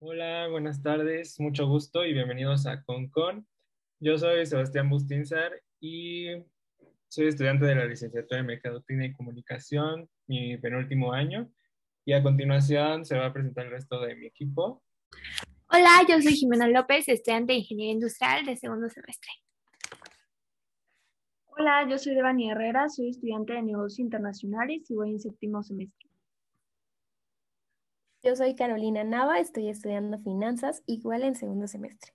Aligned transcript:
Hola, 0.00 0.46
buenas 0.48 0.80
tardes, 0.80 1.40
mucho 1.40 1.66
gusto 1.66 2.06
y 2.06 2.12
bienvenidos 2.12 2.68
a 2.68 2.84
ConCon. 2.84 3.44
Yo 3.98 4.16
soy 4.16 4.46
Sebastián 4.46 4.88
Bustinzar 4.88 5.60
y 5.80 6.28
soy 7.08 7.26
estudiante 7.26 7.64
de 7.64 7.74
la 7.74 7.84
licenciatura 7.84 8.38
en 8.38 8.46
Mercadotecnia 8.46 9.08
y 9.08 9.12
Comunicación, 9.14 10.08
mi 10.28 10.56
penúltimo 10.56 11.12
año, 11.12 11.50
y 12.04 12.12
a 12.12 12.22
continuación 12.22 13.04
se 13.04 13.18
va 13.18 13.26
a 13.26 13.32
presentar 13.32 13.64
el 13.66 13.72
resto 13.72 14.00
de 14.00 14.14
mi 14.14 14.26
equipo. 14.26 14.84
Hola, 15.68 16.06
yo 16.08 16.22
soy 16.22 16.34
Jimena 16.34 16.68
López, 16.68 17.08
estudiante 17.08 17.54
de 17.54 17.58
Ingeniería 17.58 17.94
Industrial 17.94 18.46
de 18.46 18.56
segundo 18.56 18.88
semestre. 18.88 19.32
Hola, 21.46 21.88
yo 21.90 21.98
soy 21.98 22.14
Devani 22.14 22.52
Herrera, 22.52 22.88
soy 22.88 23.08
estudiante 23.08 23.52
de 23.52 23.62
Negocios 23.62 23.98
Internacionales 23.98 24.88
y 24.88 24.94
voy 24.94 25.10
en 25.10 25.18
séptimo 25.18 25.60
semestre. 25.64 26.08
Yo 28.20 28.34
soy 28.34 28.56
Carolina 28.56 29.04
Nava, 29.04 29.38
estoy 29.38 29.68
estudiando 29.68 30.18
finanzas, 30.18 30.82
igual 30.86 31.22
en 31.22 31.36
segundo 31.36 31.68
semestre. 31.68 32.12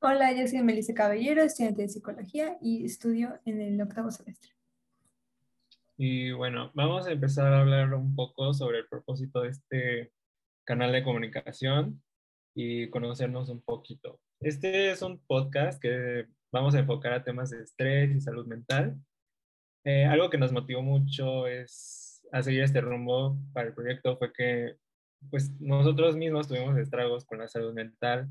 Hola, 0.00 0.32
yo 0.32 0.46
soy 0.46 0.62
Melissa 0.62 0.94
Caballero, 0.94 1.42
estudiante 1.42 1.82
de 1.82 1.88
psicología 1.88 2.56
y 2.62 2.84
estudio 2.84 3.40
en 3.44 3.60
el 3.60 3.80
octavo 3.80 4.12
semestre. 4.12 4.52
Y 5.96 6.30
bueno, 6.30 6.70
vamos 6.74 7.08
a 7.08 7.10
empezar 7.10 7.52
a 7.52 7.60
hablar 7.60 7.92
un 7.92 8.14
poco 8.14 8.54
sobre 8.54 8.78
el 8.78 8.86
propósito 8.86 9.40
de 9.40 9.48
este 9.48 10.12
canal 10.64 10.92
de 10.92 11.02
comunicación 11.02 12.00
y 12.54 12.88
conocernos 12.88 13.48
un 13.48 13.60
poquito. 13.62 14.20
Este 14.38 14.92
es 14.92 15.02
un 15.02 15.18
podcast 15.26 15.82
que 15.82 16.26
vamos 16.52 16.76
a 16.76 16.78
enfocar 16.78 17.14
a 17.14 17.24
temas 17.24 17.50
de 17.50 17.64
estrés 17.64 18.14
y 18.14 18.20
salud 18.20 18.46
mental. 18.46 18.96
Eh, 19.82 20.04
algo 20.04 20.30
que 20.30 20.38
nos 20.38 20.52
motivó 20.52 20.82
mucho 20.82 21.48
es 21.48 22.07
a 22.32 22.42
seguir 22.42 22.62
este 22.62 22.80
rumbo 22.80 23.36
para 23.52 23.68
el 23.68 23.74
proyecto 23.74 24.16
fue 24.16 24.32
que 24.32 24.76
pues 25.30 25.50
nosotros 25.60 26.16
mismos 26.16 26.48
tuvimos 26.48 26.78
estragos 26.78 27.24
con 27.24 27.38
la 27.38 27.48
salud 27.48 27.74
mental, 27.74 28.28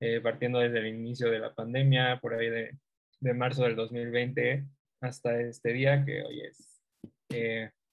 eh, 0.00 0.20
partiendo 0.20 0.58
desde 0.58 0.80
el 0.80 0.88
inicio 0.88 1.30
de 1.30 1.38
la 1.38 1.54
pandemia, 1.54 2.18
por 2.20 2.34
ahí 2.34 2.50
de, 2.50 2.78
de, 3.20 3.34
marzo 3.34 3.64
del 3.64 3.76
2020 3.76 4.66
hasta 5.00 5.40
este 5.40 5.72
día, 5.72 6.04
que 6.04 6.22
hoy 6.22 6.40
es 6.42 6.82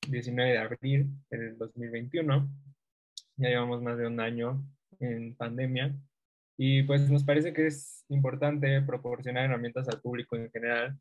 19 0.08 0.50
eh, 0.50 0.54
de 0.54 0.60
abril 0.60 1.10
del 1.30 1.58
2021. 1.58 2.50
Ya 3.38 3.50
llevamos 3.50 3.82
más 3.82 3.98
de 3.98 4.08
un 4.08 4.20
año 4.20 4.64
en 5.00 5.36
pandemia 5.36 5.96
y 6.58 6.84
pues 6.84 7.10
nos 7.10 7.24
parece 7.24 7.54
que 7.54 7.68
es 7.68 8.06
importante 8.10 8.82
proporcionar 8.82 9.46
herramientas 9.46 9.88
al 9.90 10.02
público 10.02 10.36
en 10.36 10.52
general 10.52 10.98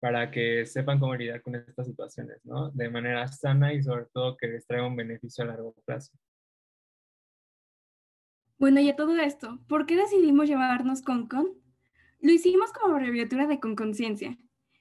para 0.00 0.30
que 0.30 0.64
sepan 0.66 0.98
cómo 0.98 1.14
lidiar 1.14 1.42
con 1.42 1.54
estas 1.54 1.86
situaciones, 1.86 2.44
¿no? 2.44 2.70
De 2.70 2.88
manera 2.88 3.28
sana 3.28 3.72
y 3.74 3.82
sobre 3.82 4.06
todo 4.06 4.36
que 4.36 4.48
les 4.48 4.66
traiga 4.66 4.86
un 4.86 4.96
beneficio 4.96 5.44
a 5.44 5.48
largo 5.48 5.74
plazo. 5.84 6.12
Bueno, 8.58 8.80
y 8.80 8.90
a 8.90 8.96
todo 8.96 9.16
esto, 9.16 9.58
¿por 9.68 9.86
qué 9.86 9.96
decidimos 9.96 10.48
llevarnos 10.48 11.02
con 11.02 11.28
con? 11.28 11.48
Lo 12.20 12.32
hicimos 12.32 12.72
como 12.72 12.94
abreviatura 12.94 13.46
de 13.46 13.60
con 13.60 13.76
conciencia. 13.76 14.36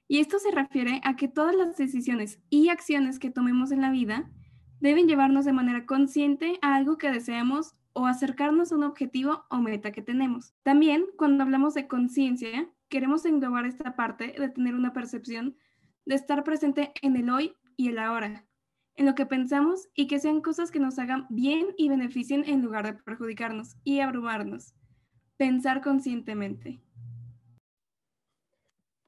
Y 0.07 0.19
esto 0.19 0.39
se 0.39 0.51
refiere 0.51 1.01
a 1.03 1.15
que 1.15 1.27
todas 1.27 1.55
las 1.55 1.77
decisiones 1.77 2.39
y 2.49 2.69
acciones 2.69 3.19
que 3.19 3.29
tomemos 3.29 3.71
en 3.71 3.81
la 3.81 3.91
vida 3.91 4.29
deben 4.79 5.07
llevarnos 5.07 5.45
de 5.45 5.53
manera 5.53 5.85
consciente 5.85 6.57
a 6.61 6.75
algo 6.75 6.97
que 6.97 7.11
deseamos 7.11 7.75
o 7.93 8.07
acercarnos 8.07 8.71
a 8.71 8.75
un 8.75 8.83
objetivo 8.83 9.45
o 9.49 9.57
meta 9.57 9.91
que 9.91 10.01
tenemos. 10.01 10.53
También, 10.63 11.05
cuando 11.17 11.43
hablamos 11.43 11.73
de 11.73 11.87
conciencia, 11.87 12.69
queremos 12.89 13.25
englobar 13.25 13.65
esta 13.65 13.95
parte 13.95 14.35
de 14.37 14.49
tener 14.49 14.75
una 14.75 14.93
percepción 14.93 15.55
de 16.05 16.15
estar 16.15 16.43
presente 16.43 16.91
en 17.01 17.15
el 17.15 17.29
hoy 17.29 17.53
y 17.77 17.89
el 17.89 17.99
ahora, 17.99 18.45
en 18.95 19.05
lo 19.05 19.15
que 19.15 19.25
pensamos 19.25 19.87
y 19.93 20.07
que 20.07 20.19
sean 20.19 20.41
cosas 20.41 20.71
que 20.71 20.79
nos 20.79 20.99
hagan 20.99 21.27
bien 21.29 21.67
y 21.77 21.87
beneficien 21.87 22.43
en 22.45 22.61
lugar 22.61 22.85
de 22.85 23.01
perjudicarnos 23.01 23.77
y 23.83 23.99
abrumarnos. 23.99 24.73
Pensar 25.37 25.81
conscientemente. 25.81 26.81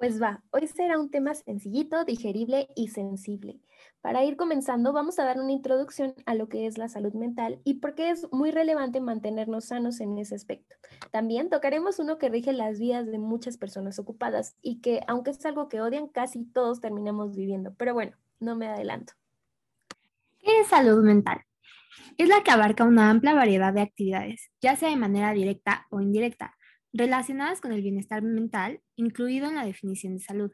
Pues 0.02 0.20
va, 0.20 0.42
hoy 0.50 0.66
será 0.66 0.98
un 0.98 1.12
tema 1.12 1.36
sencillito, 1.36 2.04
digerible 2.06 2.70
y 2.76 2.88
sensible. 2.88 3.60
Para 4.02 4.24
ir 4.24 4.36
comenzando, 4.36 4.94
vamos 4.94 5.20
a 5.20 5.26
dar 5.26 5.40
una 5.40 5.52
introducción 5.52 6.16
a 6.26 6.34
lo 6.34 6.50
que 6.50 6.66
es 6.66 6.80
la 6.80 6.90
salud 6.90 7.14
mental 7.14 7.62
y 7.66 7.76
por 7.76 7.94
qué 7.94 8.10
es 8.10 8.26
muy 8.32 8.50
relevante 8.50 9.00
mantenernos 9.00 9.66
sanos 9.66 10.00
en 10.00 10.18
ese 10.18 10.34
aspecto. 10.34 10.76
También 11.12 11.52
tocaremos 11.52 12.00
uno 12.00 12.18
que 12.18 12.30
rige 12.30 12.52
las 12.52 12.80
vidas 12.80 13.06
de 13.06 13.20
muchas 13.20 13.58
personas 13.58 14.00
ocupadas 14.00 14.56
y 14.60 14.82
que, 14.82 15.02
aunque 15.06 15.30
es 15.30 15.46
algo 15.46 15.70
que 15.70 15.82
odian, 15.82 16.08
casi 16.08 16.46
todos 16.46 16.82
terminamos 16.82 17.36
viviendo. 17.36 17.76
Pero 17.76 17.94
bueno, 17.94 18.18
no 18.40 18.56
me 18.56 18.70
adelanto. 18.70 19.14
¿Qué 20.40 20.62
es 20.62 20.68
salud 20.68 21.04
mental? 21.04 21.44
Es 22.18 22.28
la 22.28 22.42
que 22.42 22.50
abarca 22.50 22.86
una 22.86 23.12
amplia 23.12 23.36
variedad 23.36 23.72
de 23.72 23.82
actividades, 23.82 24.50
ya 24.62 24.76
sea 24.76 24.90
de 24.90 24.96
manera 24.96 25.32
directa 25.32 25.86
o 25.92 26.02
indirecta, 26.02 26.58
relacionadas 26.94 27.62
con 27.62 27.72
el 27.72 27.82
bienestar 27.82 28.22
mental, 28.22 28.82
incluido 28.96 29.48
en 29.48 29.56
la 29.56 29.66
definición 29.66 30.16
de 30.16 30.24
salud, 30.24 30.52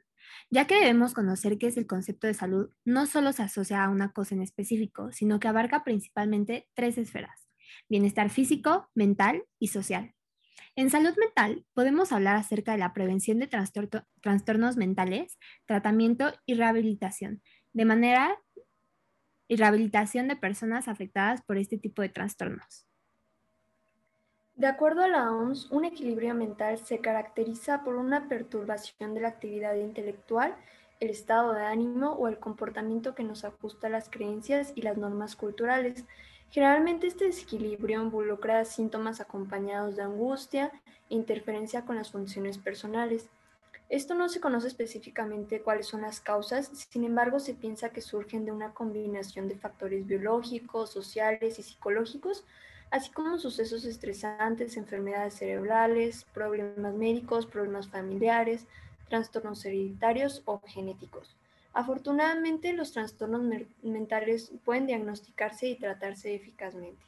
ya 0.50 0.66
que 0.68 0.76
debemos 0.76 1.14
conocer 1.14 1.58
que 1.58 1.68
es 1.68 1.78
el 1.78 1.88
concepto 1.88 2.28
de 2.28 2.34
salud 2.34 2.70
no 2.86 3.06
solo 3.06 3.34
se 3.34 3.44
asocia 3.44 3.84
a 3.84 3.90
una 3.90 4.12
cosa 4.12 4.36
en 4.36 4.42
específico, 4.42 5.12
sino 5.12 5.40
que 5.40 5.48
abarca 5.48 5.84
principalmente 5.84 6.68
tres 6.74 6.98
esferas, 6.98 7.48
bienestar 7.90 8.30
físico, 8.30 8.90
mental 8.94 9.44
y 9.60 9.68
social. 9.68 10.14
En 10.76 10.90
salud 10.92 11.16
mental 11.18 11.66
podemos 11.74 12.12
hablar 12.12 12.36
acerca 12.36 12.74
de 12.74 12.78
la 12.78 12.94
prevención 12.94 13.40
de 13.40 13.48
trastornos 13.48 14.78
mentales, 14.78 15.40
tratamiento 15.66 16.34
y 16.46 16.54
rehabilitación, 16.54 17.42
de 17.74 17.86
manera 17.86 18.40
y 19.48 19.56
rehabilitación 19.56 20.28
de 20.28 20.36
personas 20.36 20.88
afectadas 20.88 21.42
por 21.42 21.58
este 21.58 21.78
tipo 21.78 22.02
de 22.02 22.10
trastornos. 22.10 22.87
De 24.58 24.66
acuerdo 24.66 25.04
a 25.04 25.08
la 25.08 25.32
OMS, 25.32 25.70
un 25.70 25.86
equilibrio 25.86 26.34
mental 26.34 26.80
se 26.80 26.98
caracteriza 26.98 27.84
por 27.84 27.96
una 27.96 28.28
perturbación 28.28 29.14
de 29.14 29.22
la 29.22 29.28
actividad 29.28 29.76
intelectual, 29.76 30.56
el 31.00 31.12
estado 31.12 31.54
de 31.54 31.64
ánimo 31.64 32.14
o 32.14 32.28
el 32.28 32.40
comportamiento 32.40 33.14
que 33.14 33.22
nos 33.22 33.46
ajusta 33.46 33.86
a 33.86 33.92
las 33.92 34.10
creencias 34.10 34.72
y 34.74 34.82
las 34.82 34.98
normas 34.98 35.36
culturales. 35.36 36.06
Generalmente 36.50 37.06
este 37.06 37.26
desequilibrio 37.26 38.02
involucra 38.02 38.66
síntomas 38.66 39.22
acompañados 39.22 39.96
de 39.96 40.02
angustia 40.02 40.72
e 41.08 41.14
interferencia 41.14 41.86
con 41.86 41.96
las 41.96 42.10
funciones 42.10 42.58
personales. 42.58 43.30
Esto 43.90 44.16
no 44.16 44.28
se 44.28 44.42
conoce 44.42 44.70
específicamente 44.70 45.62
cuáles 45.62 45.86
son 45.86 46.02
las 46.02 46.20
causas, 46.20 46.72
sin 46.90 47.04
embargo 47.04 47.40
se 47.40 47.54
piensa 47.54 47.90
que 47.90 48.02
surgen 48.02 48.44
de 48.44 48.52
una 48.52 48.74
combinación 48.74 49.50
de 49.50 49.60
factores 49.60 50.08
biológicos, 50.08 50.90
sociales 50.90 51.60
y 51.60 51.62
psicológicos 51.62 52.44
así 52.92 53.12
como 53.12 53.38
sucesos 53.38 53.86
estresantes, 53.86 54.78
enfermedades 54.78 55.36
cerebrales, 55.36 56.26
problemas 56.34 56.94
médicos, 56.94 57.46
problemas 57.46 57.88
familiares, 57.88 58.66
trastornos 59.10 59.64
hereditarios 59.66 60.42
o 60.46 60.62
genéticos. 60.66 61.36
Afortunadamente, 61.74 62.74
los 62.74 62.92
trastornos 62.92 63.44
mentales 63.84 64.52
pueden 64.66 64.88
diagnosticarse 64.88 65.68
y 65.68 65.76
tratarse 65.78 66.34
eficazmente. 66.34 67.06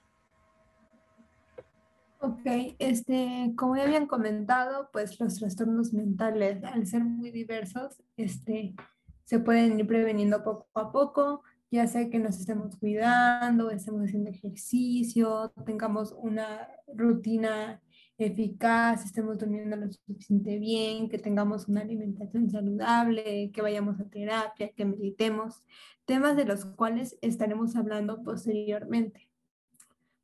Ok, 2.21 2.75
este, 2.79 3.53
como 3.55 3.77
ya 3.77 3.83
habían 3.83 4.05
comentado, 4.05 4.89
pues 4.91 5.19
los 5.19 5.39
trastornos 5.39 5.93
mentales, 5.93 6.63
al 6.65 6.85
ser 6.85 7.03
muy 7.03 7.31
diversos, 7.31 8.03
este, 8.17 8.75
se 9.23 9.39
pueden 9.39 9.79
ir 9.79 9.87
preveniendo 9.87 10.43
poco 10.43 10.67
a 10.73 10.91
poco 10.91 11.43
ya 11.71 11.87
sea 11.87 12.09
que 12.09 12.19
nos 12.19 12.39
estemos 12.39 12.75
cuidando, 12.77 13.69
estemos 13.69 14.03
haciendo 14.03 14.31
ejercicio, 14.31 15.53
tengamos 15.65 16.13
una 16.17 16.67
rutina 16.87 17.81
eficaz, 18.17 19.05
estemos 19.05 19.37
durmiendo 19.37 19.75
lo 19.77 19.91
suficiente 19.91 20.57
bien, 20.57 21.09
que 21.09 21.19
tengamos 21.19 21.67
una 21.67 21.81
alimentación 21.81 22.49
saludable, 22.49 23.51
que 23.53 23.61
vayamos 23.61 23.99
a 23.99 24.09
terapia, 24.09 24.71
que 24.73 24.85
meditemos, 24.85 25.63
temas 26.05 26.35
de 26.35 26.45
los 26.45 26.65
cuales 26.65 27.17
estaremos 27.21 27.75
hablando 27.75 28.23
posteriormente. 28.23 29.29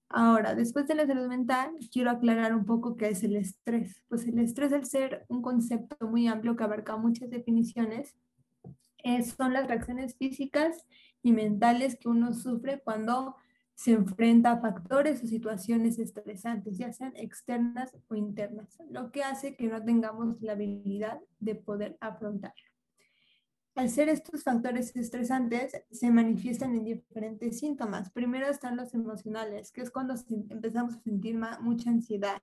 Ahora, 0.10 0.56
después 0.56 0.88
de 0.88 0.96
la 0.96 1.08
salud 1.08 1.28
mental, 1.28 1.72
quiero 1.92 2.10
aclarar 2.10 2.56
un 2.56 2.66
poco 2.66 2.96
qué 2.96 3.10
es 3.10 3.24
el 3.24 3.36
estrés. 3.36 4.04
Pues 4.08 4.26
el 4.28 4.40
estrés, 4.40 4.72
al 4.74 4.86
ser 4.86 5.26
un 5.30 5.42
concepto 5.42 6.08
muy 6.08 6.28
amplio 6.28 6.56
que 6.56 6.64
abarca 6.64 6.98
muchas 6.98 7.30
definiciones, 7.30 8.16
son 9.38 9.54
las 9.54 9.68
reacciones 9.68 10.16
físicas 10.16 10.86
y 11.26 11.32
mentales 11.32 11.98
que 11.98 12.08
uno 12.08 12.34
sufre 12.34 12.82
cuando 12.84 13.36
se 13.74 13.94
enfrenta 13.94 14.52
a 14.52 14.62
factores 14.62 15.24
o 15.24 15.28
situaciones 15.28 15.98
estresantes, 15.98 16.78
ya 16.78 16.94
sean 16.94 17.14
externas 17.16 17.98
o 18.08 18.14
internas, 18.14 18.78
lo 18.92 19.12
que 19.12 19.24
hace 19.24 19.56
que 19.56 19.68
no 19.68 19.84
tengamos 19.84 20.40
la 20.44 20.52
habilidad 20.52 21.20
de 21.40 21.56
poder 21.56 21.98
afrontar. 22.00 22.54
Al 23.74 23.90
ser 23.90 24.08
estos 24.08 24.44
factores 24.44 24.96
estresantes, 24.96 25.74
se 25.90 26.12
manifiestan 26.12 26.76
en 26.76 26.84
diferentes 26.84 27.58
síntomas. 27.58 28.12
Primero 28.12 28.46
están 28.46 28.78
los 28.78 28.94
emocionales, 28.94 29.72
que 29.72 29.82
es 29.82 29.90
cuando 29.90 30.14
empezamos 30.30 30.94
a 30.94 31.02
sentir 31.02 31.40
mucha 31.60 31.90
ansiedad. 31.90 32.40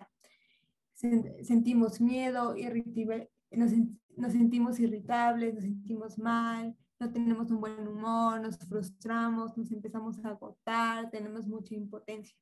Sentimos 0.93 2.01
miedo, 2.01 2.57
nos, 3.53 3.71
nos 4.17 4.33
sentimos 4.33 4.81
irritables, 4.81 5.55
nos 5.55 5.63
sentimos 5.63 6.19
mal, 6.19 6.77
no 7.03 7.11
tenemos 7.13 7.51
un 7.51 7.61
buen 7.61 7.89
humor, 7.89 8.41
nos 8.41 8.57
frustramos, 8.59 9.59
nos 9.59 9.73
empezamos 9.73 10.25
a 10.25 10.29
agotar, 10.29 11.11
tenemos 11.11 11.49
mucha 11.49 11.75
impotencia. 11.75 12.37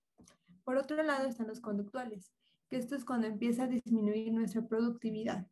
Por 0.64 0.76
otro 0.76 1.02
lado 1.02 1.26
están 1.26 1.46
los 1.46 1.60
conductuales, 1.60 2.30
que 2.68 2.76
esto 2.76 2.94
es 2.94 3.06
cuando 3.06 3.26
empieza 3.26 3.64
a 3.64 3.68
disminuir 3.68 4.34
nuestra 4.34 4.60
productividad. 4.60 5.46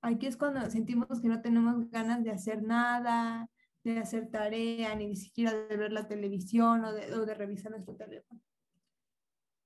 Aquí 0.00 0.26
es 0.26 0.38
cuando 0.38 0.70
sentimos 0.70 1.20
que 1.20 1.28
no 1.28 1.42
tenemos 1.42 1.90
ganas 1.90 2.24
de 2.24 2.30
hacer 2.30 2.62
nada, 2.62 3.50
de 3.84 3.98
hacer 3.98 4.30
tarea, 4.30 4.94
ni 4.94 5.14
siquiera 5.16 5.52
de 5.52 5.76
ver 5.76 5.92
la 5.92 6.08
televisión 6.08 6.82
o 6.86 6.94
de, 6.94 7.12
o 7.12 7.26
de 7.26 7.34
revisar 7.34 7.72
nuestro 7.72 7.94
teléfono. 7.94 8.40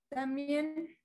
También 0.08 0.98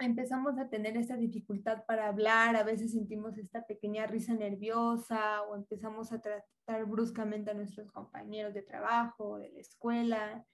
empezamos 0.00 0.58
a 0.58 0.68
tener 0.68 0.96
esta 0.96 1.16
dificultad 1.16 1.84
para 1.86 2.08
hablar, 2.08 2.56
a 2.56 2.64
veces 2.64 2.92
sentimos 2.92 3.38
esta 3.38 3.66
pequeña 3.66 4.06
risa 4.06 4.34
nerviosa 4.34 5.42
o 5.42 5.54
empezamos 5.54 6.12
a 6.12 6.20
tratar 6.20 6.86
bruscamente 6.86 7.50
a 7.50 7.54
nuestros 7.54 7.90
compañeros 7.92 8.54
de 8.54 8.62
trabajo, 8.62 9.38
de 9.38 9.50
la 9.50 9.60
escuela, 9.60 10.44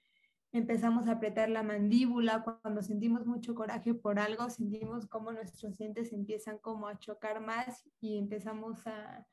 empezamos 0.51 1.07
a 1.07 1.13
apretar 1.13 1.49
la 1.49 1.63
mandíbula, 1.63 2.43
cuando 2.61 2.81
sentimos 2.81 3.25
mucho 3.25 3.55
coraje 3.55 3.93
por 3.93 4.19
algo, 4.19 4.49
sentimos 4.49 5.07
como 5.07 5.31
nuestros 5.31 5.77
dientes 5.77 6.13
empiezan 6.13 6.57
como 6.59 6.87
a 6.87 6.99
chocar 6.99 7.41
más 7.41 7.83
y 7.99 8.17
empezamos 8.17 8.85
a 8.87 9.25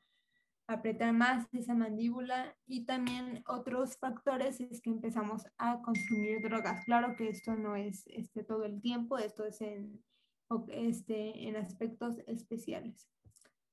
apretar 0.67 1.13
más 1.13 1.47
esa 1.53 1.75
mandíbula 1.75 2.55
y 2.65 2.85
también 2.85 3.43
otros 3.47 3.97
factores 3.97 4.59
es 4.61 4.81
que 4.81 4.89
empezamos 4.89 5.45
a 5.57 5.81
consumir 5.81 6.41
drogas. 6.41 6.83
Claro 6.85 7.15
que 7.15 7.29
esto 7.29 7.55
no 7.55 7.75
es 7.75 8.05
este, 8.07 8.43
todo 8.43 8.63
el 8.63 8.81
tiempo, 8.81 9.17
esto 9.17 9.45
es 9.45 9.61
en, 9.61 10.03
este, 10.69 11.47
en 11.47 11.55
aspectos 11.55 12.17
especiales. 12.27 13.07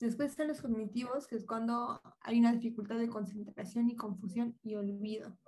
Después 0.01 0.31
están 0.31 0.49
los 0.49 0.61
cognitivos, 0.61 1.29
que 1.29 1.37
es 1.37 1.47
cuando 1.47 2.03
hay 2.21 2.41
una 2.41 2.53
dificultad 2.53 2.99
de 2.99 3.09
concentración 3.09 3.89
y 3.89 3.97
confusión 3.97 4.59
y 4.63 4.75
olvido 4.75 5.39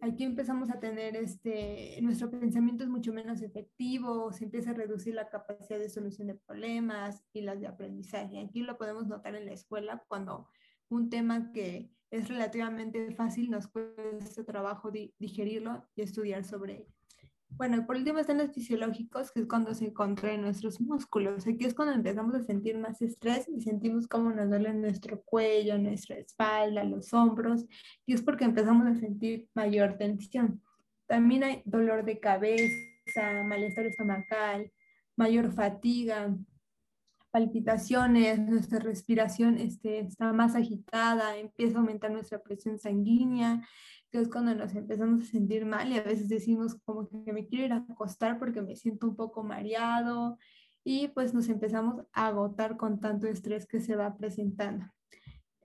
aquí 0.00 0.24
empezamos 0.24 0.70
a 0.70 0.78
tener 0.80 1.16
este, 1.16 1.98
nuestro 2.02 2.30
pensamiento 2.30 2.84
es 2.84 2.90
mucho 2.90 3.12
menos 3.12 3.42
efectivo, 3.42 4.32
se 4.32 4.44
empieza 4.44 4.70
a 4.70 4.74
reducir 4.74 5.14
la 5.14 5.28
capacidad 5.28 5.78
de 5.78 5.88
solución 5.88 6.28
de 6.28 6.34
problemas 6.34 7.24
y 7.32 7.42
las 7.42 7.60
de 7.60 7.66
aprendizaje. 7.66 8.40
Aquí 8.40 8.62
lo 8.62 8.78
podemos 8.78 9.06
notar 9.06 9.34
en 9.34 9.46
la 9.46 9.52
escuela 9.52 10.04
cuando 10.08 10.48
un 10.88 11.10
tema 11.10 11.52
que 11.52 11.90
es 12.10 12.28
relativamente 12.28 13.10
fácil 13.12 13.50
nos 13.50 13.66
cuesta 13.66 14.44
trabajo 14.44 14.90
digerirlo 15.18 15.84
y 15.96 16.02
estudiar 16.02 16.44
sobre 16.44 16.78
ello. 16.80 16.96
Bueno, 17.50 17.76
y 17.78 17.80
por 17.82 17.96
último 17.96 18.18
están 18.18 18.38
los 18.38 18.52
fisiológicos, 18.52 19.30
que 19.30 19.40
es 19.40 19.46
cuando 19.46 19.72
se 19.72 19.92
contraen 19.92 20.42
nuestros 20.42 20.80
músculos. 20.80 21.46
Aquí 21.46 21.64
es 21.64 21.74
cuando 21.74 21.94
empezamos 21.94 22.34
a 22.34 22.42
sentir 22.42 22.76
más 22.76 23.00
estrés 23.00 23.48
y 23.48 23.62
sentimos 23.62 24.06
cómo 24.08 24.30
nos 24.30 24.50
duele 24.50 24.74
nuestro 24.74 25.22
cuello, 25.22 25.78
nuestra 25.78 26.16
espalda, 26.16 26.84
los 26.84 27.14
hombros, 27.14 27.64
y 28.04 28.14
es 28.14 28.22
porque 28.22 28.44
empezamos 28.44 28.86
a 28.86 28.94
sentir 28.96 29.48
mayor 29.54 29.96
tensión. 29.96 30.62
También 31.06 31.44
hay 31.44 31.62
dolor 31.64 32.04
de 32.04 32.18
cabeza, 32.20 33.42
malestar 33.44 33.86
estomacal, 33.86 34.70
mayor 35.16 35.52
fatiga, 35.52 36.36
palpitaciones, 37.30 38.38
nuestra 38.38 38.78
respiración 38.78 39.58
este, 39.58 40.00
está 40.00 40.32
más 40.32 40.54
agitada, 40.54 41.36
empieza 41.36 41.76
a 41.76 41.80
aumentar 41.80 42.10
nuestra 42.10 42.42
presión 42.42 42.78
sanguínea 42.78 43.62
que 44.10 44.20
es 44.20 44.28
cuando 44.28 44.54
nos 44.54 44.74
empezamos 44.74 45.22
a 45.22 45.24
sentir 45.24 45.66
mal 45.66 45.90
y 45.92 45.98
a 45.98 46.02
veces 46.02 46.28
decimos 46.28 46.76
como 46.84 47.08
que 47.08 47.32
me 47.32 47.46
quiero 47.46 47.64
ir 47.66 47.72
a 47.72 47.84
acostar 47.88 48.38
porque 48.38 48.62
me 48.62 48.76
siento 48.76 49.06
un 49.08 49.16
poco 49.16 49.42
mareado 49.42 50.38
y 50.84 51.08
pues 51.08 51.34
nos 51.34 51.48
empezamos 51.48 52.04
a 52.12 52.28
agotar 52.28 52.76
con 52.76 53.00
tanto 53.00 53.26
estrés 53.26 53.66
que 53.66 53.80
se 53.80 53.96
va 53.96 54.16
presentando. 54.16 54.86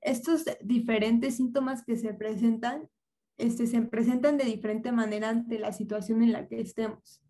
Estos 0.02 0.46
diferentes 0.62 1.36
síntomas 1.36 1.84
que 1.84 1.96
se 1.96 2.14
presentan, 2.14 2.90
este, 3.38 3.68
se 3.68 3.82
presentan 3.84 4.38
de 4.38 4.46
diferente 4.46 4.92
manera 4.92 5.30
ante 5.30 5.60
la 5.60 5.74
situación 5.74 6.24
en 6.24 6.32
la 6.32 6.48
que 6.48 6.60
estemos. 6.60 7.22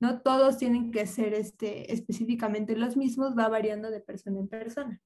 No 0.00 0.22
todos 0.22 0.56
tienen 0.56 0.90
que 0.90 1.06
ser 1.06 1.34
este, 1.34 1.92
específicamente 1.92 2.76
los 2.76 2.96
mismos, 2.96 3.36
va 3.38 3.48
variando 3.48 3.90
de 3.90 4.00
persona 4.00 4.40
en 4.40 4.48
persona. 4.48 5.00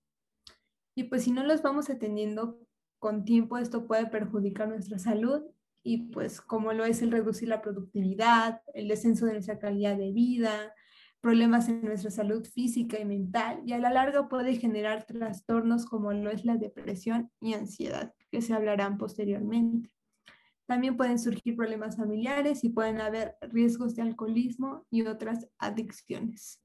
Y 0.95 1.05
pues 1.05 1.25
si 1.25 1.33
no 1.33 1.43
los 1.43 1.63
vamos 1.63 1.91
atendiendo 1.91 2.59
con 3.01 3.25
tiempo, 3.25 3.59
esto 3.59 3.87
puede 3.87 4.07
perjudicar 4.07 4.69
nuestra 4.69 4.99
salud 4.99 5.43
y 5.83 6.09
pues 6.13 6.41
como 6.41 6.73
lo 6.73 6.85
es 6.85 7.03
el 7.03 7.11
reducir 7.11 7.49
la 7.49 7.61
productividad, 7.61 8.63
el 8.73 8.89
descenso 8.89 9.27
de 9.27 9.35
nuestra 9.35 9.59
calidad 9.59 9.97
de 9.97 10.13
vida, 10.13 10.73
problemas 11.21 11.69
en 11.69 11.83
nuestra 11.83 12.11
salud 12.11 12.47
física 12.47 12.99
y 12.99 13.05
mental 13.05 13.63
y 13.67 13.73
a 13.73 13.79
la 13.79 13.91
larga 13.91 14.29
puede 14.29 14.57
generar 14.57 15.05
trastornos 15.07 15.87
como 15.87 16.13
lo 16.13 16.31
es 16.31 16.45
la 16.45 16.57
depresión 16.57 17.31
y 17.41 17.55
ansiedad, 17.55 18.15
que 18.31 18.43
se 18.43 18.55
hablarán 18.55 18.97
posteriormente. 18.99 19.91
También 20.67 20.97
pueden 20.97 21.19
surgir 21.19 21.57
problemas 21.57 21.97
familiares 21.97 22.65
y 22.65 22.71
pueden 22.71 23.01
haber 23.01 23.37
riesgos 23.43 23.95
de 23.95 24.03
alcoholismo 24.03 24.87
y 24.91 25.03
otras 25.07 25.47
adicciones. 25.59 26.65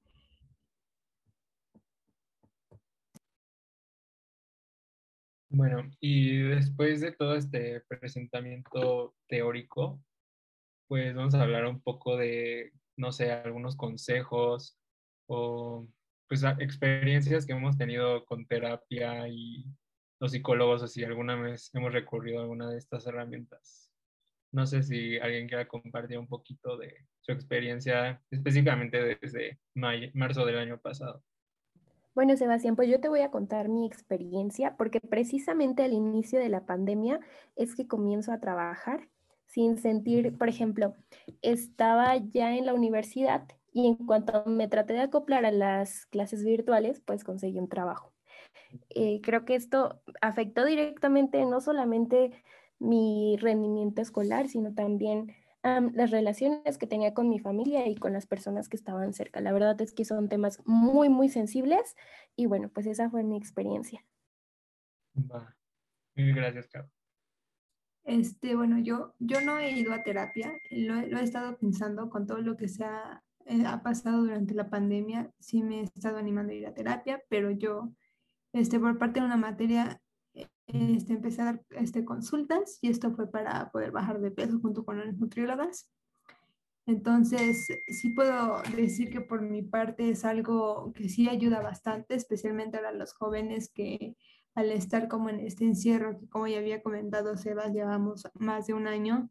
Bueno, 5.51 5.89
y 5.99 6.37
después 6.43 7.01
de 7.01 7.11
todo 7.11 7.35
este 7.35 7.81
presentamiento 7.81 9.15
teórico, 9.27 9.99
pues 10.87 11.15
vamos 11.15 11.33
a 11.33 11.41
hablar 11.41 11.65
un 11.65 11.81
poco 11.81 12.17
de, 12.17 12.71
no 12.97 13.11
sé, 13.11 13.31
algunos 13.31 13.75
consejos 13.75 14.77
o 15.27 15.87
pues 16.27 16.43
experiencias 16.59 17.47
que 17.47 17.53
hemos 17.53 17.77
tenido 17.77 18.25
con 18.25 18.45
terapia 18.45 19.27
y 19.27 19.65
los 20.19 20.31
psicólogos 20.31 20.83
o 20.83 20.87
si 20.87 21.03
alguna 21.03 21.35
vez 21.35 21.71
hemos 21.73 21.93
recurrido 21.93 22.39
a 22.39 22.41
alguna 22.43 22.69
de 22.69 22.77
estas 22.77 23.07
herramientas. 23.07 23.88
No 24.51 24.65
sé 24.65 24.83
si 24.83 25.17
alguien 25.19 25.47
quiera 25.47 25.67
compartir 25.67 26.17
un 26.17 26.27
poquito 26.27 26.77
de 26.77 27.05
su 27.21 27.31
experiencia 27.31 28.21
específicamente 28.31 29.17
desde 29.21 29.59
marzo 29.73 30.45
del 30.45 30.57
año 30.57 30.79
pasado. 30.79 31.23
Bueno, 32.15 32.35
Sebastián, 32.35 32.75
pues 32.75 32.89
yo 32.89 32.99
te 32.99 33.07
voy 33.07 33.21
a 33.21 33.31
contar 33.31 33.69
mi 33.69 33.85
experiencia 33.85 34.75
porque 34.75 34.99
precisamente 34.99 35.83
al 35.83 35.93
inicio 35.93 36.39
de 36.39 36.49
la 36.49 36.65
pandemia 36.65 37.19
es 37.55 37.75
que 37.75 37.87
comienzo 37.87 38.31
a 38.33 38.39
trabajar 38.39 39.07
sin 39.45 39.77
sentir, 39.77 40.37
por 40.37 40.49
ejemplo, 40.49 40.95
estaba 41.41 42.17
ya 42.17 42.55
en 42.55 42.65
la 42.65 42.73
universidad 42.73 43.47
y 43.71 43.87
en 43.87 43.95
cuanto 43.95 44.43
me 44.45 44.67
traté 44.67 44.93
de 44.93 45.01
acoplar 45.01 45.45
a 45.45 45.51
las 45.51 46.05
clases 46.07 46.43
virtuales, 46.43 46.99
pues 46.99 47.23
conseguí 47.23 47.59
un 47.59 47.69
trabajo. 47.69 48.11
Eh, 48.89 49.21
creo 49.21 49.45
que 49.45 49.55
esto 49.55 50.01
afectó 50.21 50.65
directamente 50.65 51.45
no 51.45 51.61
solamente 51.61 52.31
mi 52.79 53.37
rendimiento 53.37 54.01
escolar, 54.01 54.47
sino 54.47 54.73
también 54.73 55.35
las 55.61 56.11
relaciones 56.11 56.77
que 56.77 56.87
tenía 56.87 57.13
con 57.13 57.27
mi 57.27 57.39
familia 57.39 57.87
y 57.87 57.95
con 57.95 58.13
las 58.13 58.25
personas 58.25 58.69
que 58.69 58.77
estaban 58.77 59.13
cerca. 59.13 59.41
La 59.41 59.51
verdad 59.51 59.79
es 59.81 59.91
que 59.91 60.05
son 60.05 60.29
temas 60.29 60.61
muy, 60.65 61.09
muy 61.09 61.29
sensibles 61.29 61.95
y 62.35 62.45
bueno, 62.45 62.69
pues 62.69 62.85
esa 62.87 63.09
fue 63.09 63.23
mi 63.23 63.37
experiencia. 63.37 64.05
Va. 65.15 65.55
Gracias, 66.15 66.67
Carlos. 66.67 66.91
Este, 68.03 68.55
bueno, 68.55 68.79
yo, 68.79 69.13
yo 69.19 69.41
no 69.41 69.59
he 69.59 69.71
ido 69.77 69.93
a 69.93 70.01
terapia, 70.01 70.51
lo, 70.71 70.97
he 70.99 71.23
estado 71.23 71.57
pensando 71.57 72.09
con 72.09 72.25
todo 72.25 72.39
lo 72.39 72.57
que 72.57 72.67
se 72.67 72.83
ha, 72.83 73.23
eh, 73.45 73.63
ha, 73.67 73.83
pasado 73.83 74.23
durante 74.23 74.55
la 74.55 74.69
pandemia, 74.69 75.31
sí 75.39 75.61
me 75.61 75.81
he 75.81 75.83
estado 75.83 76.17
animando 76.17 76.51
a 76.51 76.55
ir 76.55 76.65
a 76.65 76.73
terapia, 76.73 77.21
pero 77.29 77.51
yo, 77.51 77.91
este, 78.51 78.79
por 78.79 78.97
parte 78.97 79.19
de 79.19 79.27
una 79.27 79.37
materia, 79.37 80.01
este, 80.73 81.17
dar 81.17 81.61
este, 81.71 82.05
consultas 82.05 82.79
y 82.81 82.89
esto 82.89 83.11
fue 83.11 83.29
para 83.29 83.69
poder 83.71 83.91
bajar 83.91 84.19
de 84.19 84.31
peso 84.31 84.59
junto 84.59 84.85
con 84.85 84.99
las 84.99 85.17
nutriólogas. 85.17 85.91
Entonces, 86.85 87.67
sí 87.87 88.09
puedo 88.09 88.61
decir 88.75 89.11
que 89.11 89.21
por 89.21 89.41
mi 89.41 89.61
parte 89.61 90.09
es 90.09 90.25
algo 90.25 90.91
que 90.93 91.07
sí 91.07 91.29
ayuda 91.29 91.61
bastante, 91.61 92.15
especialmente 92.15 92.77
a 92.77 92.91
los 92.91 93.13
jóvenes 93.13 93.71
que 93.71 94.15
al 94.55 94.71
estar 94.71 95.07
como 95.07 95.29
en 95.29 95.39
este 95.39 95.65
encierro, 95.65 96.19
que 96.19 96.27
como 96.27 96.47
ya 96.47 96.57
había 96.57 96.81
comentado 96.81 97.37
Sebas, 97.37 97.73
llevamos 97.73 98.27
más 98.33 98.67
de 98.67 98.73
un 98.73 98.87
año, 98.87 99.29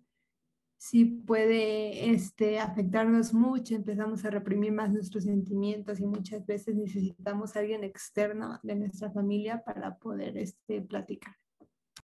sí 0.78 1.04
puede 1.04 2.10
este, 2.10 2.60
afectarnos 2.60 3.34
mucho, 3.34 3.74
empezamos 3.74 4.24
a 4.24 4.30
reprimir 4.30 4.72
más 4.72 4.90
nuestros 4.90 5.24
sentimientos 5.24 6.00
y 6.00 6.06
muchas 6.06 6.46
veces 6.46 6.76
necesitamos 6.76 7.56
a 7.56 7.60
alguien 7.60 7.82
externo 7.82 8.60
de 8.62 8.76
nuestra 8.76 9.10
familia 9.10 9.62
para 9.64 9.98
poder 9.98 10.38
este, 10.38 10.80
platicar. 10.80 11.34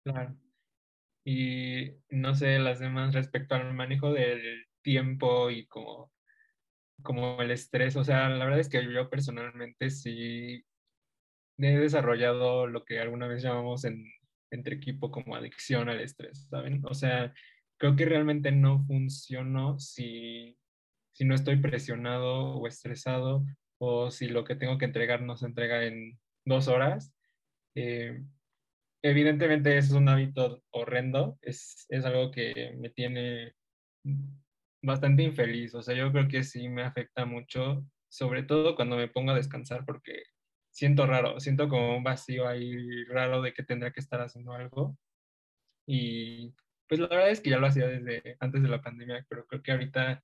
Claro. 0.04 0.36
Y 1.26 1.92
no 2.10 2.36
sé, 2.36 2.60
las 2.60 2.80
demás 2.80 3.14
respecto 3.14 3.56
al 3.56 3.74
manejo 3.74 4.14
del 4.14 4.68
tiempo 4.84 5.50
y 5.50 5.66
como, 5.66 6.12
como 7.02 7.42
el 7.42 7.52
estrés, 7.52 7.96
o 7.96 8.04
sea, 8.04 8.30
la 8.30 8.46
verdad 8.46 8.60
es 8.60 8.70
que 8.70 8.82
yo 8.94 9.10
personalmente 9.10 9.90
sí 9.90 10.64
he 11.58 11.78
desarrollado 11.78 12.68
lo 12.68 12.86
que 12.86 13.00
alguna 13.00 13.28
vez 13.28 13.42
llamamos 13.42 13.84
en, 13.84 14.06
entre 14.52 14.76
equipo 14.76 15.12
como 15.12 15.36
adicción 15.36 15.90
al 15.90 16.00
estrés, 16.00 16.48
¿saben? 16.50 16.82
O 16.86 16.94
sea, 16.94 17.34
creo 17.80 17.96
que 17.96 18.06
realmente 18.06 18.52
no 18.52 18.86
funciono 18.86 19.80
si, 19.80 20.58
si 21.14 21.26
no 21.26 21.34
estoy 21.34 21.58
presionado 21.58 22.56
o 22.56 22.68
estresado 22.68 23.46
o 23.80 24.12
si 24.12 24.28
lo 24.28 24.44
que 24.44 24.56
tengo 24.56 24.78
que 24.78 24.86
entregar 24.86 25.22
no 25.22 25.38
se 25.38 25.48
entrega 25.48 25.84
en 25.86 26.20
dos 26.46 26.68
horas. 26.68 27.14
Eh, 27.76 28.22
evidentemente 29.02 29.78
es 29.78 29.92
un 29.92 30.10
hábito 30.10 30.62
horrendo, 30.72 31.40
es, 31.42 31.86
es 31.90 32.06
algo 32.06 32.32
que 32.32 32.76
me 32.78 32.90
tiene 32.90 33.54
bastante 34.82 35.24
infeliz. 35.24 35.74
O 35.74 35.82
sea, 35.82 35.96
yo 35.96 36.12
creo 36.12 36.28
que 36.28 36.44
sí 36.44 36.68
me 36.68 36.84
afecta 36.84 37.26
mucho, 37.26 37.86
sobre 38.10 38.44
todo 38.44 38.76
cuando 38.76 38.98
me 38.98 39.08
pongo 39.08 39.32
a 39.32 39.36
descansar, 39.36 39.86
porque 39.86 40.24
siento 40.72 41.06
raro, 41.08 41.40
siento 41.40 41.70
como 41.70 41.98
un 41.98 42.04
vacío 42.04 42.48
ahí 42.48 43.06
raro 43.06 43.42
de 43.42 43.54
que 43.54 43.64
tendría 43.64 43.92
que 43.92 44.02
estar 44.02 44.22
haciendo 44.22 44.52
algo. 44.54 44.98
Y 45.88 46.54
pues 46.90 47.00
la 47.00 47.08
verdad 47.08 47.30
es 47.30 47.40
que 47.40 47.52
ya 47.52 47.60
lo 47.60 47.68
hacía 47.68 47.88
desde 47.88 48.36
antes 48.40 48.64
de 48.64 48.68
la 48.68 48.82
pandemia, 48.82 49.24
pero 49.30 49.46
creo 49.46 49.62
que 49.62 49.72
ahorita, 49.72 50.24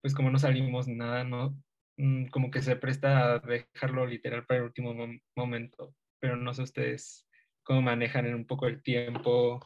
pues 0.00 0.14
como 0.14 0.30
no 0.30 0.38
salimos 0.38 0.88
nada, 0.88 1.24
¿no? 1.24 1.54
Mm, 1.98 2.28
como 2.28 2.50
que 2.50 2.62
se 2.62 2.74
presta 2.74 3.34
a 3.34 3.38
dejarlo 3.38 4.06
literal 4.06 4.46
para 4.46 4.60
el 4.60 4.66
último 4.66 4.94
momento. 5.36 5.94
Pero 6.20 6.36
no 6.36 6.54
sé 6.54 6.62
ustedes 6.62 7.28
cómo 7.62 7.82
manejan 7.82 8.34
un 8.34 8.46
poco 8.46 8.66
el 8.66 8.82
tiempo, 8.82 9.60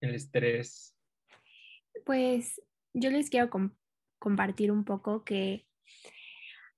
el 0.00 0.14
estrés. 0.14 0.96
Pues 2.06 2.62
yo 2.94 3.10
les 3.10 3.30
quiero 3.30 3.50
compartir 4.20 4.70
un 4.70 4.84
poco 4.84 5.24
que 5.24 5.66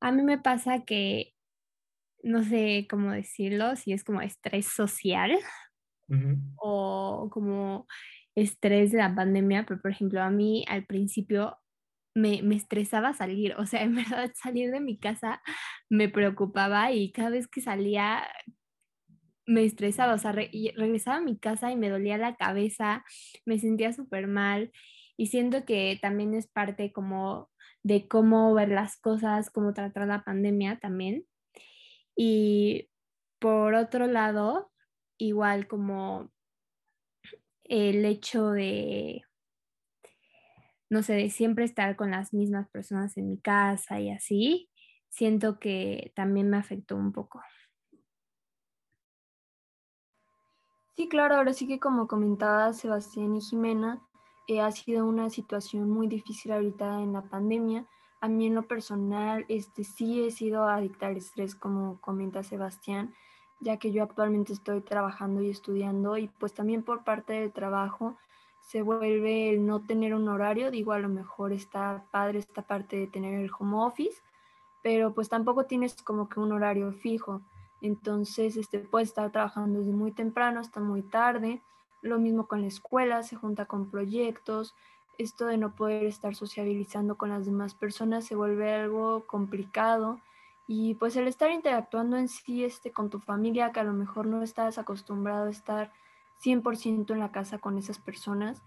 a 0.00 0.10
mí 0.10 0.22
me 0.22 0.38
pasa 0.38 0.86
que 0.86 1.34
no 2.22 2.42
sé 2.42 2.86
cómo 2.88 3.12
decirlo, 3.12 3.76
si 3.76 3.92
es 3.92 4.04
como 4.04 4.22
estrés 4.22 4.66
social 4.66 5.38
o 6.56 7.28
como 7.32 7.86
estrés 8.34 8.92
de 8.92 8.98
la 8.98 9.14
pandemia, 9.14 9.64
pero 9.66 9.80
por 9.80 9.90
ejemplo 9.90 10.22
a 10.22 10.30
mí 10.30 10.64
al 10.68 10.86
principio 10.86 11.56
me, 12.14 12.42
me, 12.42 12.56
estresaba 12.56 13.14
salir, 13.14 13.54
o 13.58 13.66
sea, 13.66 13.82
en 13.82 13.94
verdad 13.96 14.30
salir 14.34 14.70
de 14.70 14.80
mi 14.80 14.98
casa 14.98 15.42
me 15.90 16.08
preocupaba 16.08 16.92
y 16.92 17.12
cada 17.12 17.30
vez 17.30 17.48
que 17.48 17.60
salía 17.60 18.26
me 19.46 19.64
estresaba, 19.64 20.14
o 20.14 20.18
sea, 20.18 20.32
regresaba 20.32 21.18
a 21.18 21.20
mi 21.20 21.38
casa 21.38 21.70
y 21.70 21.76
me 21.76 21.88
dolía 21.88 22.18
la 22.18 22.36
cabeza, 22.36 23.04
me 23.44 23.58
sentía 23.58 23.92
súper 23.92 24.26
mal 24.26 24.72
y 25.16 25.26
siento 25.26 25.64
que 25.64 25.98
también 26.02 26.34
es 26.34 26.48
parte 26.48 26.92
como 26.92 27.48
de 27.82 28.08
cómo 28.08 28.52
ver 28.54 28.70
las 28.70 28.96
cosas, 28.98 29.50
cómo 29.50 29.72
tratar 29.72 30.08
la 30.08 30.24
pandemia 30.24 30.78
también. 30.80 31.24
Y 32.16 32.90
por 33.38 33.74
otro 33.74 34.06
lado, 34.08 34.72
igual 35.18 35.66
como 35.66 36.30
el 37.64 38.04
hecho 38.04 38.50
de, 38.50 39.22
no 40.88 41.02
sé, 41.02 41.14
de 41.14 41.30
siempre 41.30 41.64
estar 41.64 41.96
con 41.96 42.10
las 42.10 42.32
mismas 42.32 42.68
personas 42.68 43.16
en 43.16 43.28
mi 43.28 43.38
casa 43.38 44.00
y 44.00 44.10
así, 44.10 44.70
siento 45.08 45.58
que 45.58 46.12
también 46.14 46.48
me 46.48 46.56
afectó 46.56 46.96
un 46.96 47.12
poco. 47.12 47.42
Sí, 50.96 51.08
claro, 51.08 51.36
ahora 51.36 51.52
sí 51.52 51.66
que 51.66 51.78
como 51.78 52.08
comentaba 52.08 52.72
Sebastián 52.72 53.36
y 53.36 53.42
Jimena, 53.42 54.00
eh, 54.48 54.60
ha 54.60 54.70
sido 54.70 55.06
una 55.06 55.28
situación 55.28 55.90
muy 55.90 56.06
difícil 56.06 56.52
ahorita 56.52 57.02
en 57.02 57.12
la 57.12 57.22
pandemia. 57.22 57.86
A 58.22 58.28
mí 58.28 58.46
en 58.46 58.54
lo 58.54 58.66
personal, 58.66 59.44
este, 59.48 59.84
sí 59.84 60.24
he 60.24 60.30
sido 60.30 60.64
adicta 60.64 61.08
al 61.08 61.18
estrés, 61.18 61.54
como 61.54 62.00
comenta 62.00 62.42
Sebastián, 62.42 63.12
ya 63.60 63.78
que 63.78 63.92
yo 63.92 64.02
actualmente 64.02 64.52
estoy 64.52 64.80
trabajando 64.80 65.42
y 65.42 65.50
estudiando 65.50 66.16
y 66.18 66.28
pues 66.28 66.52
también 66.52 66.82
por 66.82 67.04
parte 67.04 67.34
del 67.34 67.52
trabajo 67.52 68.16
se 68.60 68.82
vuelve 68.82 69.50
el 69.50 69.64
no 69.64 69.80
tener 69.80 70.12
un 70.12 70.28
horario, 70.28 70.72
digo, 70.72 70.92
a 70.92 70.98
lo 70.98 71.08
mejor 71.08 71.52
está 71.52 72.04
padre 72.10 72.40
esta 72.40 72.62
parte 72.62 72.96
de 72.96 73.06
tener 73.06 73.38
el 73.38 73.50
home 73.56 73.76
office, 73.76 74.20
pero 74.82 75.14
pues 75.14 75.28
tampoco 75.28 75.66
tienes 75.66 75.94
como 76.02 76.28
que 76.28 76.40
un 76.40 76.50
horario 76.52 76.92
fijo. 76.92 77.42
Entonces, 77.80 78.56
este, 78.56 78.80
puedes 78.80 79.10
estar 79.10 79.30
trabajando 79.30 79.78
desde 79.78 79.92
muy 79.92 80.10
temprano 80.10 80.58
hasta 80.58 80.80
muy 80.80 81.02
tarde. 81.02 81.62
Lo 82.02 82.18
mismo 82.18 82.48
con 82.48 82.60
la 82.60 82.66
escuela, 82.66 83.22
se 83.22 83.36
junta 83.36 83.66
con 83.66 83.88
proyectos. 83.88 84.74
Esto 85.18 85.46
de 85.46 85.58
no 85.58 85.74
poder 85.76 86.04
estar 86.04 86.34
sociabilizando 86.34 87.16
con 87.16 87.30
las 87.30 87.46
demás 87.46 87.74
personas 87.74 88.24
se 88.24 88.34
vuelve 88.34 88.72
algo 88.74 89.26
complicado. 89.26 90.20
Y 90.66 90.94
pues 90.94 91.16
el 91.16 91.28
estar 91.28 91.50
interactuando 91.50 92.16
en 92.16 92.28
sí 92.28 92.64
este, 92.64 92.90
con 92.92 93.10
tu 93.10 93.20
familia, 93.20 93.72
que 93.72 93.80
a 93.80 93.84
lo 93.84 93.92
mejor 93.92 94.26
no 94.26 94.42
estás 94.42 94.78
acostumbrado 94.78 95.46
a 95.46 95.50
estar 95.50 95.92
100% 96.42 97.12
en 97.12 97.20
la 97.20 97.32
casa 97.32 97.58
con 97.58 97.78
esas 97.78 97.98
personas, 97.98 98.62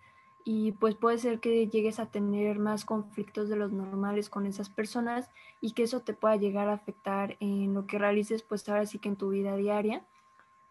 y 0.52 0.72
pues 0.74 0.96
puede 0.96 1.18
ser 1.18 1.40
que 1.40 1.68
llegues 1.68 2.00
a 2.00 2.08
tener 2.08 2.60
más 2.60 2.86
conflictos 2.86 3.50
de 3.50 3.56
los 3.56 3.72
normales 3.72 4.30
con 4.30 4.46
esas 4.46 4.70
personas 4.70 5.30
y 5.62 5.74
que 5.74 5.84
eso 5.84 6.00
te 6.00 6.14
pueda 6.14 6.38
llegar 6.38 6.70
a 6.70 6.74
afectar 6.74 7.36
en 7.40 7.74
lo 7.74 7.86
que 7.86 8.00
realices 8.00 8.42
pues 8.42 8.68
ahora 8.70 8.86
sí 8.86 9.00
que 9.00 9.10
en 9.10 9.16
tu 9.16 9.30
vida 9.30 9.56
diaria. 9.56 10.06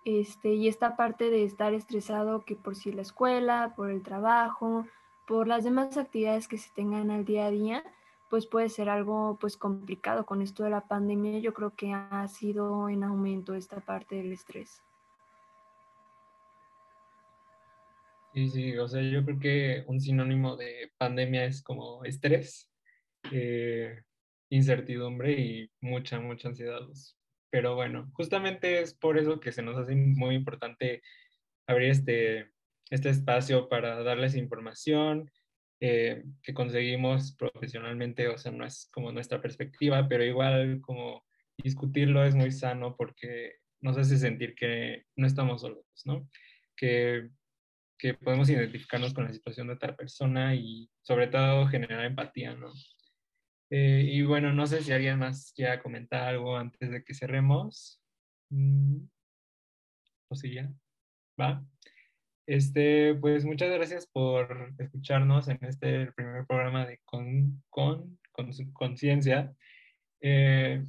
Este, 0.05 0.55
y 0.55 0.69
esta 0.69 0.97
parte 0.97 1.31
de 1.31 1.45
estar 1.45 1.75
estresado 1.75 2.45
que 2.45 2.57
por 2.57 2.77
si 2.77 2.93
la 2.93 3.03
escuela, 3.03 3.75
por 3.77 3.91
el 3.91 4.03
trabajo, 4.03 4.87
por 5.27 5.47
las 5.47 5.65
demás 5.65 5.97
actividades 5.99 6.49
que 6.49 6.57
se 6.57 6.71
tengan 6.71 7.11
al 7.11 7.25
día 7.25 7.47
a 7.47 7.51
día, 7.51 7.85
pues 8.31 8.47
puede 8.47 8.69
ser 8.69 8.89
algo 8.89 9.39
pues 9.41 9.57
complicado 9.57 10.27
con 10.27 10.43
esto 10.43 10.65
de 10.65 10.71
la 10.71 10.87
pandemia. 10.87 11.39
Yo 11.39 11.55
creo 11.55 11.75
que 11.75 11.93
ha 11.93 12.27
sido 12.29 12.89
en 12.89 13.05
aumento 13.05 13.55
esta 13.55 13.81
parte 13.81 14.17
del 14.17 14.33
estrés. 14.33 14.83
Sí, 18.35 18.49
sí, 18.51 18.77
o 18.77 18.87
sea, 18.87 19.03
yo 19.03 19.25
creo 19.25 19.39
que 19.39 19.85
un 19.87 20.01
sinónimo 20.01 20.57
de 20.57 20.93
pandemia 20.99 21.45
es 21.47 21.63
como 21.63 22.05
estrés, 22.05 22.71
eh, 23.33 24.03
incertidumbre 24.51 25.33
y 25.33 25.71
mucha, 25.81 26.21
mucha 26.21 26.49
ansiedad. 26.49 26.83
Pero 27.51 27.75
bueno, 27.75 28.11
justamente 28.13 28.81
es 28.83 28.95
por 28.95 29.19
eso 29.19 29.41
que 29.41 29.53
se 29.53 29.63
nos 29.63 29.77
hace 29.77 29.97
muy 29.97 30.35
importante 30.35 31.03
abrir 31.67 31.91
este, 31.91 32.51
este 32.91 33.09
espacio 33.09 33.69
para 33.69 34.03
darles 34.03 34.37
información 34.37 35.31
eh, 35.81 36.25
que 36.43 36.55
conseguimos 36.55 37.37
profesionalmente, 37.37 38.29
o 38.29 38.39
sea, 38.39 38.53
no 38.53 38.65
es 38.65 38.89
como 38.93 39.13
nuestra 39.13 39.41
perspectiva, 39.41 40.09
pero 40.09 40.25
igual 40.25 40.81
como 40.81 41.25
discutirlo 41.57 42.25
es 42.25 42.35
muy 42.35 42.53
sano 42.53 42.97
porque 42.97 43.55
nos 43.81 43.97
hace 43.97 44.19
sentir 44.19 44.55
que 44.55 45.05
no 45.17 45.27
estamos 45.27 45.61
solos, 45.63 45.85
¿no? 46.05 46.29
Que 46.77 47.31
que 47.99 48.15
podemos 48.15 48.49
identificarnos 48.49 49.13
con 49.13 49.25
la 49.25 49.33
situación 49.33 49.67
de 49.67 49.75
otra 49.75 49.97
persona 49.97 50.55
y 50.55 50.89
sobre 51.03 51.27
todo 51.27 51.67
generar 51.67 52.05
empatía, 52.05 52.55
¿no? 52.55 52.73
Eh, 53.71 54.05
y 54.07 54.23
bueno, 54.23 54.53
no 54.53 54.67
sé 54.67 54.83
si 54.83 54.93
alguien 54.93 55.19
más 55.19 55.53
quiera 55.55 55.83
comentar 55.83 56.23
algo 56.23 56.57
antes 56.57 56.91
de 56.91 57.03
que 57.05 57.13
cerremos. 57.13 58.01
Mm, 58.51 59.01
o 60.31 60.35
si 60.37 60.55
ya, 60.55 60.73
va. 61.39 61.67
Este, 62.49 63.15
pues 63.17 63.45
muchas 63.45 63.71
gracias 63.71 64.07
por 64.07 64.73
escucharnos 64.79 65.49
en 65.49 65.59
este 65.61 66.11
primer 66.13 66.47
programa 66.47 66.87
de 66.87 66.99
Con 67.05 67.63
Conciencia. 68.33 69.45
Con, 69.45 69.57
eh, 70.23 70.83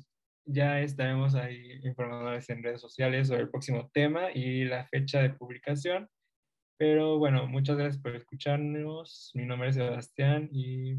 ya 0.46 0.80
estaremos 0.80 1.36
ahí 1.36 1.82
informándoles 1.84 2.50
en 2.50 2.64
redes 2.64 2.80
sociales 2.80 3.28
sobre 3.28 3.42
el 3.42 3.50
próximo 3.50 3.90
tema 3.94 4.32
y 4.34 4.64
la 4.64 4.88
fecha 4.88 5.22
de 5.22 5.32
publicación. 5.32 6.08
Pero 6.78 7.20
bueno, 7.20 7.46
muchas 7.46 7.76
gracias 7.76 8.02
por 8.02 8.16
escucharnos. 8.16 9.32
Mi 9.34 9.46
nombre 9.46 9.68
es 9.68 9.76
Sebastián 9.76 10.48
y 10.54 10.96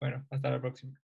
bueno, 0.00 0.24
hasta 0.30 0.48
la 0.48 0.60
próxima. 0.60 1.03